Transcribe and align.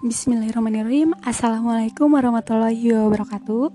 Bismillahirrahmanirrahim. 0.00 1.12
Assalamualaikum 1.20 2.08
warahmatullahi 2.08 2.96
wabarakatuh. 2.96 3.68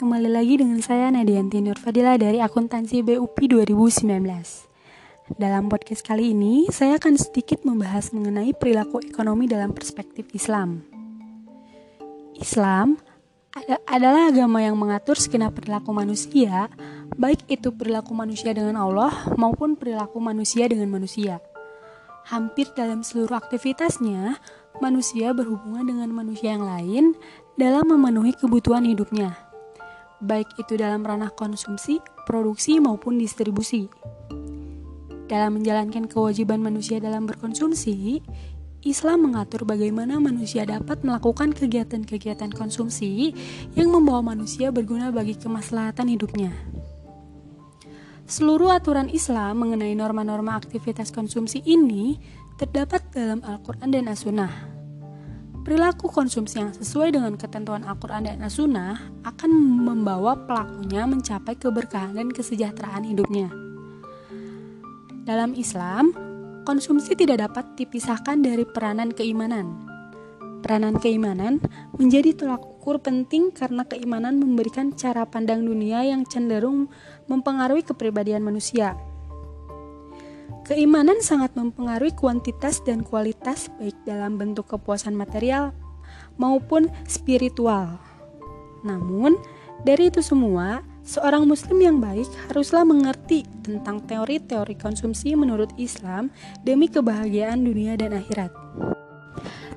Kembali 0.00 0.30
lagi 0.32 0.56
dengan 0.56 0.80
saya 0.80 1.12
Nadianti 1.12 1.60
Nurfadila 1.60 2.14
dari 2.16 2.38
akuntansi 2.38 3.02
BUP 3.02 3.34
2019 3.34 4.06
Dalam 5.36 5.66
podcast 5.66 6.06
kali 6.06 6.32
ini 6.32 6.70
saya 6.70 6.96
akan 6.96 7.18
sedikit 7.18 7.66
membahas 7.66 8.14
mengenai 8.14 8.54
perilaku 8.54 9.02
ekonomi 9.02 9.50
dalam 9.50 9.74
perspektif 9.74 10.30
Islam. 10.32 10.86
Islam 12.38 12.96
adalah 13.90 14.30
agama 14.30 14.62
yang 14.62 14.78
mengatur 14.78 15.18
segenap 15.18 15.58
perilaku 15.58 15.90
manusia 15.90 16.70
Baik 17.18 17.42
itu 17.50 17.74
perilaku 17.74 18.14
manusia 18.14 18.54
dengan 18.54 18.78
Allah 18.78 19.10
maupun 19.34 19.74
perilaku 19.74 20.22
manusia 20.22 20.70
dengan 20.70 20.86
manusia 20.94 21.42
Hampir 22.28 22.68
dalam 22.76 23.00
seluruh 23.00 23.40
aktivitasnya, 23.40 24.36
manusia 24.84 25.32
berhubungan 25.32 25.88
dengan 25.88 26.12
manusia 26.12 26.52
yang 26.52 26.60
lain 26.60 27.16
dalam 27.56 27.88
memenuhi 27.88 28.36
kebutuhan 28.36 28.84
hidupnya, 28.84 29.32
baik 30.20 30.44
itu 30.60 30.76
dalam 30.76 31.08
ranah 31.08 31.32
konsumsi, 31.32 32.04
produksi, 32.28 32.84
maupun 32.84 33.16
distribusi. 33.16 33.88
Dalam 35.24 35.56
menjalankan 35.56 36.04
kewajiban 36.04 36.60
manusia 36.60 37.00
dalam 37.00 37.24
berkonsumsi, 37.24 38.20
Islam 38.84 39.32
mengatur 39.32 39.64
bagaimana 39.64 40.20
manusia 40.20 40.68
dapat 40.68 41.00
melakukan 41.08 41.56
kegiatan-kegiatan 41.56 42.52
konsumsi 42.52 43.32
yang 43.72 43.88
membawa 43.88 44.36
manusia 44.36 44.68
berguna 44.68 45.08
bagi 45.08 45.32
kemaslahatan 45.32 46.12
hidupnya. 46.12 46.52
Seluruh 48.28 48.76
aturan 48.76 49.08
Islam 49.08 49.64
mengenai 49.64 49.96
norma-norma 49.96 50.52
aktivitas 50.52 51.08
konsumsi 51.08 51.64
ini 51.64 52.20
terdapat 52.60 53.08
dalam 53.08 53.40
Al-Quran 53.40 53.88
dan 53.88 54.04
As-Sunnah. 54.04 54.52
Perilaku 55.64 56.12
konsumsi 56.12 56.60
yang 56.60 56.76
sesuai 56.76 57.16
dengan 57.16 57.40
ketentuan 57.40 57.88
Al-Quran 57.88 58.28
dan 58.28 58.44
As-Sunnah 58.44 59.24
akan 59.24 59.50
membawa 59.80 60.36
pelakunya 60.44 61.08
mencapai 61.08 61.56
keberkahan 61.56 62.20
dan 62.20 62.28
kesejahteraan 62.28 63.08
hidupnya. 63.08 63.48
Dalam 65.24 65.56
Islam, 65.56 66.12
konsumsi 66.68 67.16
tidak 67.16 67.48
dapat 67.48 67.80
dipisahkan 67.80 68.44
dari 68.44 68.68
peranan 68.68 69.08
keimanan. 69.08 69.87
Peranan 70.58 70.98
keimanan 70.98 71.62
menjadi 71.94 72.34
tolak 72.34 72.62
ukur 72.62 72.98
penting 72.98 73.54
karena 73.54 73.86
keimanan 73.86 74.42
memberikan 74.42 74.90
cara 74.96 75.22
pandang 75.28 75.62
dunia 75.62 76.02
yang 76.02 76.26
cenderung 76.26 76.90
mempengaruhi 77.30 77.86
kepribadian 77.86 78.42
manusia. 78.42 78.98
Keimanan 80.66 81.24
sangat 81.24 81.56
mempengaruhi 81.56 82.12
kuantitas 82.12 82.84
dan 82.84 83.00
kualitas 83.00 83.72
baik 83.80 83.96
dalam 84.04 84.36
bentuk 84.36 84.68
kepuasan 84.68 85.16
material 85.16 85.72
maupun 86.36 86.92
spiritual. 87.08 87.96
Namun, 88.84 89.40
dari 89.86 90.12
itu 90.12 90.20
semua, 90.20 90.84
seorang 91.06 91.48
muslim 91.48 91.78
yang 91.80 91.98
baik 92.04 92.28
haruslah 92.50 92.84
mengerti 92.84 93.48
tentang 93.64 94.04
teori-teori 94.04 94.76
konsumsi 94.76 95.32
menurut 95.38 95.72
Islam 95.80 96.28
demi 96.66 96.90
kebahagiaan 96.90 97.64
dunia 97.64 97.96
dan 97.96 98.12
akhirat. 98.12 98.52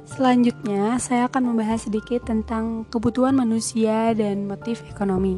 Selanjutnya, 0.02 0.98
saya 0.98 1.30
akan 1.30 1.54
membahas 1.54 1.86
sedikit 1.86 2.26
tentang 2.26 2.90
kebutuhan 2.90 3.38
manusia 3.38 4.18
dan 4.18 4.50
motif 4.50 4.82
ekonomi. 4.90 5.38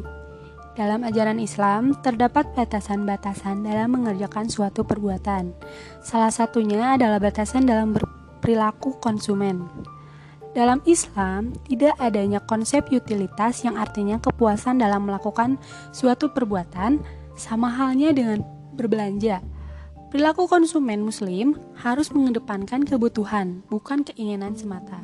Dalam 0.74 1.06
ajaran 1.06 1.38
Islam, 1.38 1.94
terdapat 2.02 2.50
batasan-batasan 2.56 3.62
dalam 3.62 3.94
mengerjakan 3.94 4.50
suatu 4.50 4.82
perbuatan. 4.82 5.54
Salah 6.02 6.32
satunya 6.32 6.98
adalah 6.98 7.22
batasan 7.22 7.68
dalam 7.68 7.94
berperilaku 7.94 8.98
konsumen. 8.98 9.68
Dalam 10.50 10.82
Islam, 10.88 11.54
tidak 11.70 11.94
adanya 12.02 12.42
konsep 12.42 12.90
utilitas 12.90 13.62
yang 13.62 13.78
artinya 13.78 14.18
kepuasan 14.18 14.82
dalam 14.82 15.06
melakukan 15.06 15.60
suatu 15.94 16.32
perbuatan, 16.34 16.98
sama 17.34 17.70
halnya 17.70 18.14
dengan 18.14 18.42
berbelanja 18.74 19.42
Perilaku 20.14 20.46
konsumen 20.46 21.02
muslim 21.02 21.58
harus 21.74 22.14
mengedepankan 22.14 22.86
kebutuhan, 22.86 23.66
bukan 23.66 24.06
keinginan 24.06 24.54
semata. 24.54 25.02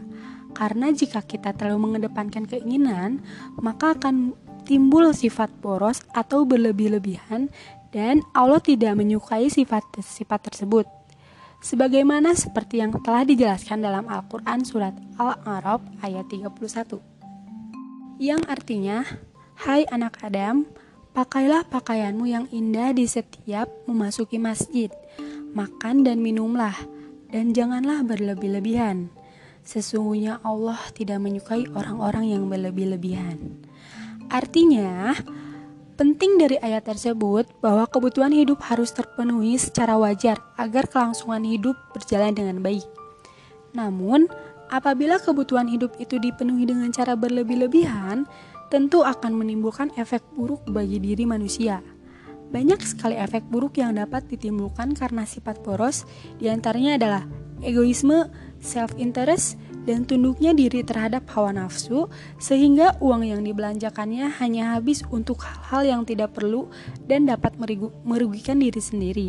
Karena 0.55 0.95
jika 0.95 1.19
kita 1.19 1.51
terlalu 1.51 1.91
mengedepankan 1.91 2.47
keinginan, 2.47 3.19
maka 3.59 3.99
akan 3.99 4.39
timbul 4.63 5.11
sifat 5.11 5.51
boros 5.59 6.07
atau 6.15 6.47
berlebih-lebihan 6.47 7.51
dan 7.91 8.23
Allah 8.39 8.63
tidak 8.63 8.95
menyukai 8.95 9.51
sifat-sifat 9.51 10.47
tersebut. 10.47 10.87
Sebagaimana 11.59 12.39
seperti 12.39 12.79
yang 12.79 12.95
telah 13.03 13.27
dijelaskan 13.27 13.83
dalam 13.83 14.07
Al-Quran 14.07 14.63
Surat 14.63 14.95
Al-A'raf 15.19 15.83
ayat 16.07 16.31
31. 16.31 17.03
Yang 18.23 18.47
artinya, 18.47 19.03
Hai 19.59 19.91
anak 19.91 20.23
Adam, 20.23 20.71
Pakailah 21.11 21.67
pakaianmu 21.67 22.23
yang 22.31 22.47
indah 22.55 22.95
di 22.95 23.03
setiap 23.11 23.67
memasuki 23.91 24.39
masjid. 24.39 24.95
Makan 25.51 26.07
dan 26.07 26.23
minumlah, 26.23 26.79
dan 27.35 27.51
janganlah 27.51 28.07
berlebih-lebihan. 28.07 29.11
Sesungguhnya 29.67 30.39
Allah 30.47 30.79
tidak 30.95 31.19
menyukai 31.19 31.67
orang-orang 31.75 32.31
yang 32.31 32.47
berlebih-lebihan. 32.47 33.43
Artinya, 34.31 35.11
penting 35.99 36.39
dari 36.39 36.63
ayat 36.63 36.87
tersebut 36.87 37.59
bahwa 37.59 37.91
kebutuhan 37.91 38.31
hidup 38.31 38.63
harus 38.71 38.95
terpenuhi 38.95 39.59
secara 39.59 39.99
wajar 39.99 40.39
agar 40.55 40.87
kelangsungan 40.87 41.43
hidup 41.43 41.75
berjalan 41.91 42.39
dengan 42.39 42.63
baik. 42.63 42.87
Namun, 43.75 44.31
apabila 44.71 45.19
kebutuhan 45.19 45.67
hidup 45.67 45.99
itu 45.99 46.23
dipenuhi 46.23 46.71
dengan 46.71 46.95
cara 46.95 47.19
berlebih-lebihan, 47.19 48.31
tentu 48.71 49.03
akan 49.03 49.35
menimbulkan 49.35 49.91
efek 49.99 50.23
buruk 50.39 50.63
bagi 50.71 51.03
diri 51.03 51.27
manusia. 51.27 51.83
Banyak 52.51 52.83
sekali 52.83 53.15
efek 53.15 53.47
buruk 53.47 53.79
yang 53.79 53.95
dapat 53.95 54.27
ditimbulkan 54.27 54.95
karena 54.95 55.23
sifat 55.23 55.63
boros, 55.63 56.07
di 56.39 56.51
antaranya 56.51 56.99
adalah 56.99 57.23
egoisme, 57.63 58.27
self-interest, 58.59 59.55
dan 59.87 60.05
tunduknya 60.05 60.51
diri 60.51 60.83
terhadap 60.83 61.31
hawa 61.31 61.55
nafsu, 61.55 62.11
sehingga 62.43 62.99
uang 62.99 63.23
yang 63.27 63.43
dibelanjakannya 63.47 64.35
hanya 64.43 64.77
habis 64.77 65.07
untuk 65.15 65.41
hal-hal 65.47 65.83
yang 65.87 66.03
tidak 66.03 66.35
perlu 66.35 66.67
dan 67.07 67.27
dapat 67.27 67.55
merugikan 68.03 68.59
diri 68.59 68.83
sendiri. 68.83 69.29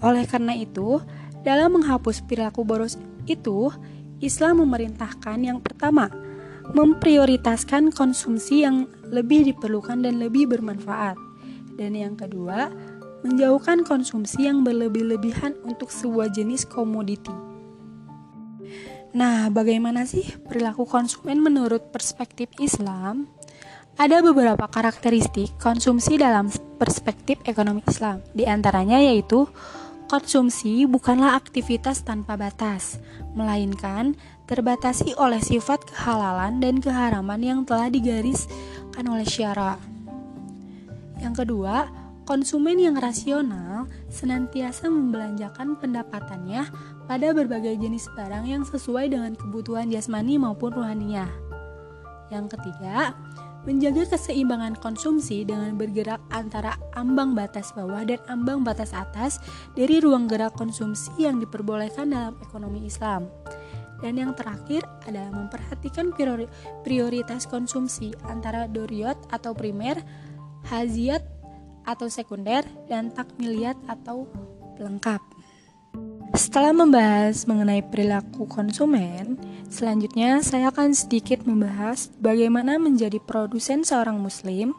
Oleh 0.00 0.24
karena 0.28 0.54
itu, 0.54 1.02
dalam 1.42 1.78
menghapus 1.78 2.22
perilaku 2.24 2.62
boros 2.62 2.98
itu, 3.26 3.70
Islam 4.22 4.64
memerintahkan 4.64 5.38
yang 5.44 5.58
pertama, 5.60 6.08
memprioritaskan 6.72 7.94
konsumsi 7.94 8.66
yang 8.66 8.90
lebih 9.06 9.46
diperlukan 9.54 10.02
dan 10.02 10.18
lebih 10.18 10.50
bermanfaat. 10.50 11.14
Dan 11.76 11.94
yang 11.94 12.16
kedua, 12.16 12.72
menjauhkan 13.26 13.84
konsumsi 13.84 14.46
yang 14.46 14.62
berlebih-lebihan 14.62 15.58
untuk 15.66 15.92
sebuah 15.92 16.32
jenis 16.32 16.64
komoditi. 16.66 17.34
Nah, 19.16 19.48
bagaimana 19.48 20.04
sih 20.04 20.28
perilaku 20.44 20.84
konsumen 20.84 21.40
menurut 21.40 21.88
perspektif 21.88 22.52
Islam? 22.60 23.28
Ada 23.96 24.20
beberapa 24.20 24.68
karakteristik 24.68 25.56
konsumsi 25.56 26.20
dalam 26.20 26.52
perspektif 26.76 27.40
ekonomi 27.48 27.80
Islam. 27.88 28.20
Di 28.36 28.44
antaranya 28.44 29.00
yaitu 29.00 29.48
konsumsi 30.06 30.86
bukanlah 30.86 31.34
aktivitas 31.34 32.06
tanpa 32.06 32.38
batas, 32.38 33.02
melainkan 33.34 34.14
terbatasi 34.46 35.18
oleh 35.18 35.42
sifat 35.42 35.82
kehalalan 35.90 36.62
dan 36.62 36.78
keharaman 36.78 37.42
yang 37.42 37.60
telah 37.66 37.90
digariskan 37.90 39.04
oleh 39.04 39.26
syara. 39.26 39.76
Yang 41.18 41.44
kedua, 41.46 41.90
konsumen 42.26 42.78
yang 42.78 42.98
rasional 42.98 43.90
senantiasa 44.10 44.86
membelanjakan 44.86 45.78
pendapatannya 45.78 46.62
pada 47.06 47.28
berbagai 47.34 47.78
jenis 47.78 48.10
barang 48.14 48.46
yang 48.46 48.62
sesuai 48.66 49.10
dengan 49.10 49.34
kebutuhan 49.34 49.90
jasmani 49.90 50.38
maupun 50.38 50.74
rohaninya. 50.74 51.45
Yang 52.30 52.58
ketiga, 52.58 53.14
menjaga 53.66 54.14
keseimbangan 54.14 54.78
konsumsi 54.78 55.42
dengan 55.42 55.74
bergerak 55.74 56.22
antara 56.30 56.78
ambang 56.94 57.34
batas 57.34 57.74
bawah 57.74 58.06
dan 58.06 58.22
ambang 58.30 58.62
batas 58.62 58.94
atas 58.94 59.42
dari 59.74 59.98
ruang 59.98 60.30
gerak 60.30 60.54
konsumsi 60.54 61.10
yang 61.18 61.42
diperbolehkan 61.42 62.14
dalam 62.14 62.38
ekonomi 62.38 62.86
Islam. 62.86 63.26
Dan 63.98 64.20
yang 64.20 64.36
terakhir 64.38 64.86
adalah 65.08 65.32
memperhatikan 65.34 66.14
prioritas 66.84 67.48
konsumsi 67.48 68.14
antara 68.28 68.70
doriot 68.70 69.16
atau 69.32 69.56
primer, 69.56 69.98
haziat 70.68 71.24
atau 71.88 72.06
sekunder, 72.06 72.62
dan 72.86 73.10
takmiliat 73.10 73.78
atau 73.88 74.28
pelengkap. 74.76 75.35
Setelah 76.36 76.76
membahas 76.76 77.48
mengenai 77.48 77.80
perilaku 77.80 78.44
konsumen, 78.44 79.40
selanjutnya 79.72 80.44
saya 80.44 80.68
akan 80.68 80.92
sedikit 80.92 81.48
membahas 81.48 82.12
bagaimana 82.20 82.76
menjadi 82.76 83.16
produsen 83.24 83.88
seorang 83.88 84.20
muslim. 84.20 84.76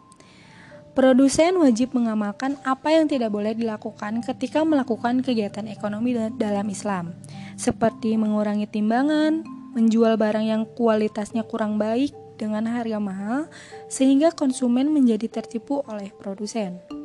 Produsen 0.94 1.58
wajib 1.58 1.98
mengamalkan 1.98 2.62
apa 2.62 2.94
yang 2.94 3.10
tidak 3.10 3.34
boleh 3.34 3.58
dilakukan 3.58 4.22
ketika 4.22 4.62
melakukan 4.62 5.26
kegiatan 5.26 5.66
ekonomi 5.66 6.14
dalam 6.38 6.70
Islam, 6.70 7.18
seperti 7.58 8.14
mengurangi 8.22 8.70
timbangan, 8.70 9.42
menjual 9.74 10.14
barang 10.14 10.46
yang 10.46 10.70
kualitasnya 10.78 11.42
kurang 11.42 11.82
baik 11.82 12.14
dengan 12.38 12.70
harga 12.70 13.02
mahal, 13.02 13.50
sehingga 13.90 14.30
konsumen 14.30 14.94
menjadi 14.94 15.26
tertipu 15.42 15.82
oleh 15.90 16.14
produsen. 16.14 16.97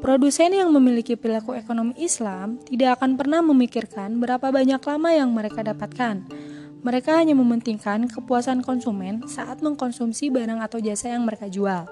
Produsen 0.00 0.56
yang 0.56 0.72
memiliki 0.72 1.12
perilaku 1.12 1.52
ekonomi 1.52 1.92
Islam 2.00 2.56
tidak 2.64 2.96
akan 2.96 3.20
pernah 3.20 3.44
memikirkan 3.44 4.16
berapa 4.16 4.48
banyak 4.48 4.80
lama 4.80 5.10
yang 5.12 5.28
mereka 5.28 5.60
dapatkan. 5.60 6.24
Mereka 6.80 7.20
hanya 7.20 7.36
mementingkan 7.36 8.08
kepuasan 8.08 8.64
konsumen 8.64 9.20
saat 9.28 9.60
mengkonsumsi 9.60 10.32
barang 10.32 10.64
atau 10.64 10.80
jasa 10.80 11.12
yang 11.12 11.28
mereka 11.28 11.52
jual. 11.52 11.84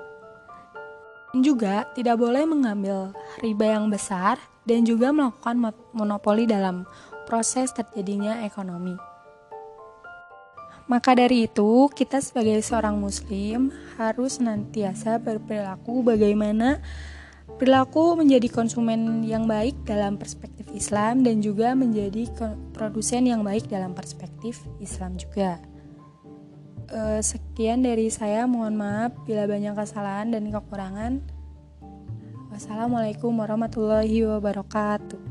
Juga 1.36 1.84
tidak 1.92 2.16
boleh 2.16 2.48
mengambil 2.48 3.12
riba 3.44 3.76
yang 3.76 3.92
besar 3.92 4.40
dan 4.64 4.88
juga 4.88 5.12
melakukan 5.12 5.76
monopoli 5.92 6.48
dalam 6.48 6.88
proses 7.28 7.76
terjadinya 7.76 8.40
ekonomi. 8.40 8.96
Maka 10.88 11.12
dari 11.12 11.44
itu, 11.44 11.92
kita 11.92 12.24
sebagai 12.24 12.64
seorang 12.64 12.96
muslim 12.96 13.68
harus 14.00 14.40
senantiasa 14.40 15.20
berperilaku 15.20 16.00
bagaimana 16.00 16.80
Perilaku 17.58 18.14
menjadi 18.14 18.46
konsumen 18.46 19.26
yang 19.26 19.50
baik 19.50 19.74
dalam 19.82 20.14
perspektif 20.14 20.70
Islam 20.70 21.26
dan 21.26 21.42
juga 21.42 21.74
menjadi 21.74 22.30
produsen 22.70 23.26
yang 23.26 23.42
baik 23.42 23.66
dalam 23.66 23.98
perspektif 23.98 24.62
Islam 24.78 25.18
juga. 25.18 25.58
E, 26.86 27.18
sekian 27.18 27.82
dari 27.82 28.14
saya, 28.14 28.46
mohon 28.46 28.78
maaf 28.78 29.10
bila 29.26 29.50
banyak 29.50 29.74
kesalahan 29.74 30.30
dan 30.30 30.54
kekurangan. 30.54 31.18
Wassalamualaikum 32.54 33.34
warahmatullahi 33.34 34.22
wabarakatuh. 34.22 35.27